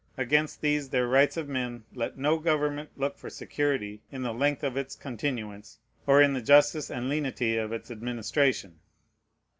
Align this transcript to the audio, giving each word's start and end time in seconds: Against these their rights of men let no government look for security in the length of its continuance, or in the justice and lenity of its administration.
Against 0.17 0.61
these 0.61 0.89
their 0.89 1.07
rights 1.07 1.37
of 1.37 1.47
men 1.47 1.83
let 1.93 2.17
no 2.17 2.39
government 2.39 2.89
look 2.97 3.19
for 3.19 3.29
security 3.29 4.01
in 4.11 4.23
the 4.23 4.33
length 4.33 4.63
of 4.63 4.75
its 4.75 4.95
continuance, 4.95 5.77
or 6.07 6.23
in 6.23 6.33
the 6.33 6.41
justice 6.41 6.89
and 6.89 7.07
lenity 7.07 7.55
of 7.55 7.71
its 7.71 7.91
administration. 7.91 8.79